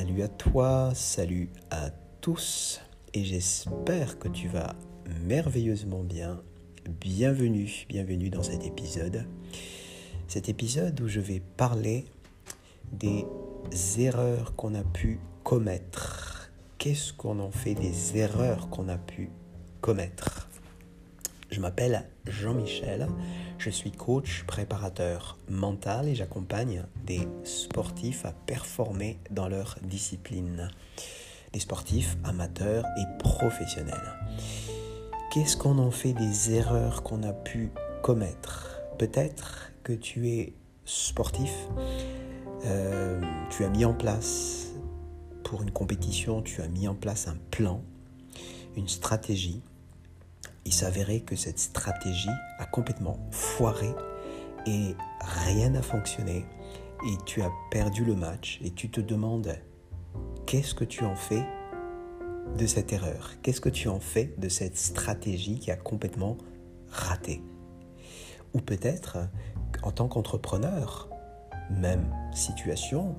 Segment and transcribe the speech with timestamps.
[0.00, 1.90] Salut à toi, salut à
[2.22, 2.80] tous,
[3.12, 4.74] et j'espère que tu vas
[5.26, 6.40] merveilleusement bien.
[6.88, 9.26] Bienvenue, bienvenue dans cet épisode.
[10.26, 12.06] Cet épisode où je vais parler
[12.92, 13.26] des
[13.98, 16.50] erreurs qu'on a pu commettre.
[16.78, 19.28] Qu'est-ce qu'on en fait des erreurs qu'on a pu
[19.82, 20.39] commettre?
[21.50, 23.08] Je m'appelle Jean-Michel,
[23.58, 30.70] je suis coach préparateur mental et j'accompagne des sportifs à performer dans leur discipline.
[31.52, 34.14] Des sportifs amateurs et professionnels.
[35.32, 37.70] Qu'est-ce qu'on en fait des erreurs qu'on a pu
[38.02, 38.80] commettre?
[38.98, 40.54] Peut-être que tu es
[40.84, 41.52] sportif,
[42.64, 44.68] euh, tu as mis en place
[45.42, 47.82] pour une compétition, tu as mis en place un plan,
[48.76, 49.62] une stratégie
[50.70, 53.92] il s'avérait que cette stratégie a complètement foiré
[54.68, 56.46] et rien n'a fonctionné.
[57.08, 59.52] Et tu as perdu le match et tu te demandes
[60.46, 61.44] qu'est-ce que tu en fais
[62.56, 63.32] de cette erreur?
[63.42, 66.38] Qu'est-ce que tu en fais de cette stratégie qui a complètement
[66.86, 67.42] raté?
[68.54, 69.18] Ou peut-être
[69.82, 71.08] en tant qu'entrepreneur,
[71.68, 73.16] même situation,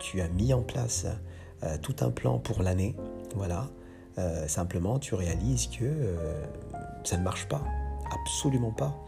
[0.00, 1.06] tu as mis en place
[1.62, 2.94] euh, tout un plan pour l'année,
[3.34, 3.70] voilà,
[4.18, 6.42] euh, simplement tu réalises que euh,
[7.04, 7.62] ça ne marche pas,
[8.10, 8.98] absolument pas.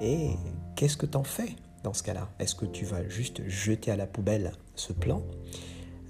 [0.00, 0.30] Et
[0.76, 2.28] qu'est-ce que tu en fais dans ce cas-là?
[2.38, 5.22] Est-ce que tu vas juste jeter à la poubelle ce plan?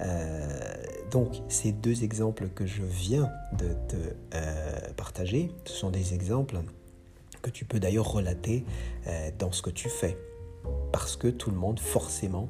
[0.00, 0.74] Euh,
[1.10, 6.60] donc, ces deux exemples que je viens de te partager, ce sont des exemples
[7.42, 8.64] que tu peux d'ailleurs relater
[9.38, 10.16] dans ce que tu fais.
[10.92, 12.48] Parce que tout le monde forcément,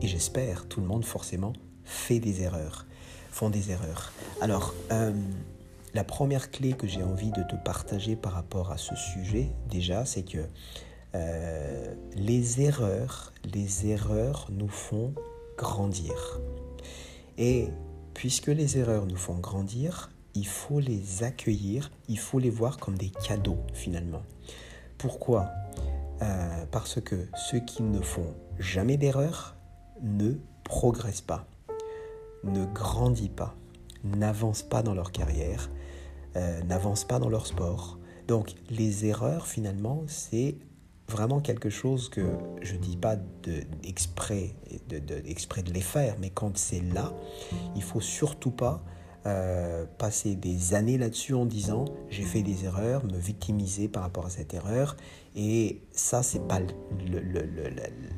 [0.00, 1.52] et j'espère, tout le monde forcément
[1.84, 2.86] fait des erreurs
[3.38, 4.12] font des erreurs.
[4.40, 5.12] Alors, euh,
[5.94, 10.04] la première clé que j'ai envie de te partager par rapport à ce sujet, déjà,
[10.04, 10.38] c'est que
[11.14, 15.14] euh, les erreurs, les erreurs nous font
[15.56, 16.40] grandir.
[17.38, 17.68] Et
[18.14, 22.96] puisque les erreurs nous font grandir, il faut les accueillir, il faut les voir comme
[22.96, 24.22] des cadeaux finalement.
[24.98, 25.48] Pourquoi?
[26.22, 29.56] Euh, Parce que ceux qui ne font jamais d'erreurs
[30.02, 30.34] ne
[30.64, 31.46] progressent pas
[32.44, 33.54] ne grandit pas,
[34.04, 35.70] n'avance pas dans leur carrière,
[36.36, 37.98] euh, n'avance pas dans leur sport.
[38.26, 40.56] Donc les erreurs finalement, c'est
[41.08, 42.26] vraiment quelque chose que
[42.60, 44.54] je ne dis pas de, exprès,
[44.88, 47.12] de, de, exprès de les faire, mais quand c'est là,
[47.74, 48.84] il faut surtout pas
[49.26, 54.24] euh, passer des années là-dessus en disant j'ai fait des erreurs, me victimiser par rapport
[54.24, 54.96] à cette erreur.
[55.34, 56.60] Et ça, c'est pas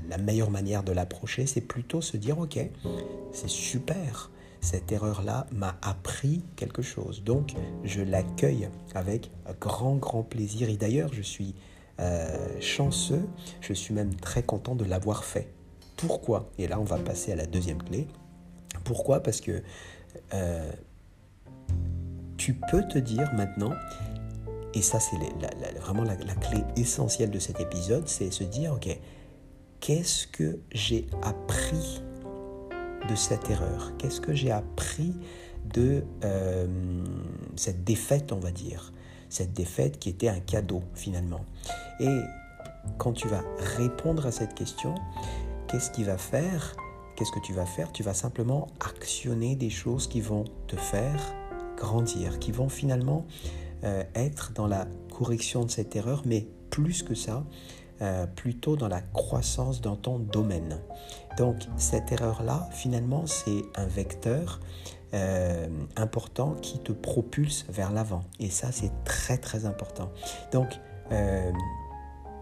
[0.08, 1.46] la meilleure manière de l'approcher.
[1.46, 2.60] C'est plutôt se dire ok,
[3.32, 4.30] c'est super.
[4.60, 7.24] Cette erreur-là m'a appris quelque chose.
[7.24, 7.54] Donc,
[7.84, 10.68] je l'accueille avec grand, grand plaisir.
[10.68, 11.54] Et d'ailleurs, je suis
[11.98, 13.26] euh, chanceux,
[13.60, 15.52] je suis même très content de l'avoir fait.
[15.96, 16.50] Pourquoi?
[16.58, 18.08] Et là, on va passer à la deuxième clé.
[18.84, 19.22] Pourquoi?
[19.22, 19.62] Parce que
[20.34, 20.72] euh,
[22.36, 23.74] tu peux te dire maintenant,
[24.72, 25.16] et ça c'est
[25.80, 28.98] vraiment la, clé essentielle de cet épisode, c'est se dire, ok,
[29.80, 32.02] qu'est-ce que j'ai appris?
[33.10, 33.92] De cette erreur?
[33.98, 35.14] Qu'est-ce que j'ai appris
[35.74, 36.66] de euh,
[37.56, 38.92] cette défaite, on va dire?
[39.28, 41.44] Cette défaite qui était un cadeau finalement.
[41.98, 42.20] Et
[42.98, 43.42] quand tu vas
[43.76, 44.94] répondre à cette question,
[45.68, 46.76] qu'est-ce qui va faire?
[47.16, 47.92] Qu'est-ce que tu vas faire?
[47.92, 51.20] Tu vas simplement actionner des choses qui vont te faire
[51.76, 53.26] grandir, qui vont finalement
[53.84, 57.44] euh, être dans la correction de cette erreur, mais plus que ça,
[58.02, 60.78] euh, plutôt dans la croissance dans ton domaine.
[61.38, 64.60] Donc cette erreur-là, finalement, c'est un vecteur
[65.14, 68.22] euh, important qui te propulse vers l'avant.
[68.38, 70.10] Et ça, c'est très très important.
[70.52, 70.68] Donc,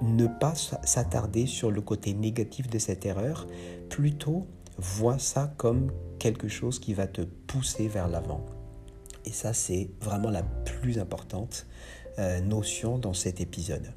[0.03, 3.47] ne pas s'attarder sur le côté négatif de cette erreur,
[3.89, 4.47] plutôt
[4.79, 8.45] vois ça comme quelque chose qui va te pousser vers l'avant.
[9.25, 11.67] Et ça, c'est vraiment la plus importante
[12.19, 13.93] euh, notion dans cet épisode.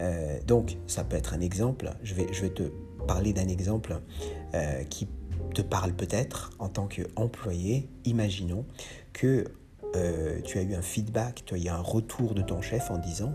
[0.00, 1.90] Euh, donc, ça peut être un exemple.
[2.02, 2.64] Je vais, te
[3.06, 4.00] parler d'un exemple
[4.54, 5.08] euh, qui
[5.54, 7.88] te parle peut-être en tant qu'employé.
[8.04, 8.64] Imaginons
[9.12, 9.44] que
[10.44, 13.32] tu as eu un feedback, tu as eu un retour de ton chef en disant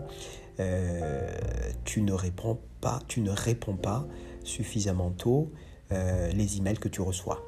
[1.84, 4.06] tu ne réponds pas, tu ne réponds pas
[4.44, 5.50] suffisamment tôt
[5.90, 7.42] les emails que tu reçois.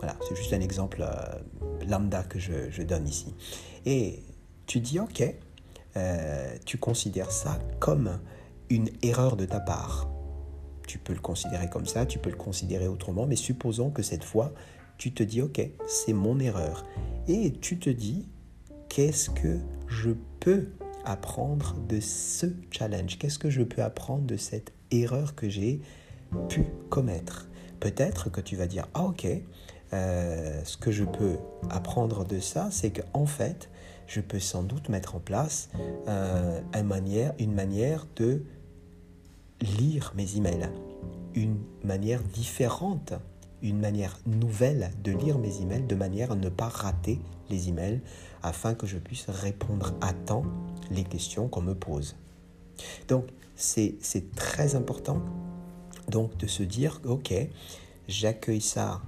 [0.00, 3.34] Voilà, c'est juste un exemple euh, lambda que je, donne ici.
[3.84, 4.22] Et
[4.66, 5.22] tu dis, ok,
[5.96, 8.18] euh, tu considères ça comme
[8.70, 10.08] une erreur de ta part.
[10.86, 14.24] Tu peux le considérer comme ça, tu peux le considérer autrement, mais supposons que cette
[14.24, 14.52] fois,
[14.96, 16.84] tu te dis, ok, c'est mon erreur.
[17.28, 18.28] Et tu te dis,
[18.88, 20.68] qu'est-ce que je peux
[21.04, 23.18] apprendre de ce challenge?
[23.18, 25.80] Qu'est-ce que je peux apprendre de cette erreur que j'ai
[26.48, 27.48] pu commettre?
[27.80, 29.26] Peut-être que tu vas dire, ah ok,
[29.92, 31.36] euh, ce que je peux
[31.70, 33.70] apprendre de ça, c'est qu'en fait,
[34.06, 35.70] je peux sans doute mettre en place
[36.08, 38.44] euh, une, manière, une manière de
[39.60, 40.70] lire mes emails,
[41.34, 43.14] une manière différente,
[43.62, 47.20] une manière nouvelle de lire mes emails de manière à ne pas rater
[47.50, 48.00] les emails
[48.42, 50.44] afin que je puisse répondre à temps
[50.90, 52.16] les questions qu'on me pose.
[53.08, 53.98] Donc, c'est
[54.34, 55.20] très important
[56.08, 57.34] donc de se dire, ok,
[58.08, 59.02] j'accueille ça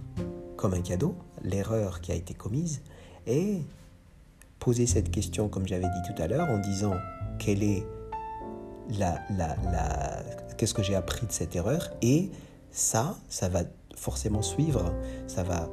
[0.57, 2.83] comme un cadeau, l'erreur qui a été commise,
[3.27, 3.63] et
[4.59, 6.95] poser cette question, comme j'avais dit tout à l'heure, en disant
[7.39, 7.85] quelle est
[8.99, 10.23] la, la, la
[10.57, 12.31] qu'est-ce que j'ai appris de cette erreur, et
[12.71, 13.63] ça, ça va
[13.97, 14.93] forcément suivre,
[15.27, 15.69] ça va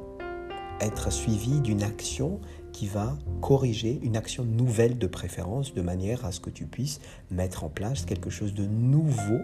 [0.80, 2.40] être suivi d'une action
[2.72, 7.00] qui va corriger une action nouvelle de préférence de manière à ce que tu puisses
[7.30, 9.40] mettre en place quelque chose de nouveau.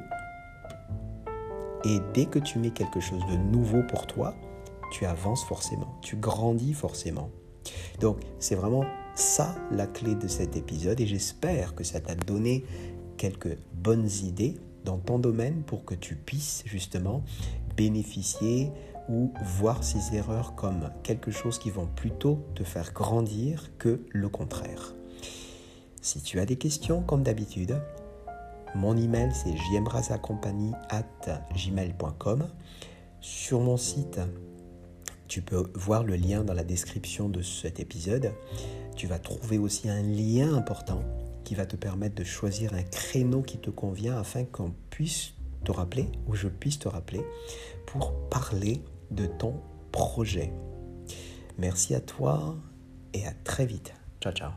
[1.85, 4.35] Et dès que tu mets quelque chose de nouveau pour toi,
[4.93, 7.31] tu avances forcément, tu grandis forcément.
[8.01, 8.85] Donc c'est vraiment
[9.15, 12.65] ça la clé de cet épisode et j'espère que ça t'a donné
[13.17, 17.23] quelques bonnes idées dans ton domaine pour que tu puisses justement
[17.77, 18.71] bénéficier
[19.09, 24.29] ou voir ces erreurs comme quelque chose qui vont plutôt te faire grandir que le
[24.29, 24.95] contraire.
[26.01, 27.81] Si tu as des questions, comme d'habitude,
[28.75, 29.55] mon email c'est
[31.55, 32.49] gmail.com.
[33.21, 34.21] Sur mon site,
[35.27, 38.33] tu peux voir le lien dans la description de cet épisode.
[38.95, 41.03] Tu vas trouver aussi un lien important
[41.47, 45.33] qui va te permettre de choisir un créneau qui te convient afin qu'on puisse
[45.65, 47.25] te rappeler, ou je puisse te rappeler,
[47.87, 48.83] pour parler
[49.13, 49.55] de ton
[49.93, 50.53] projet.
[51.57, 52.57] Merci à toi
[53.15, 53.95] et à très vite.
[54.21, 54.51] Ciao ciao.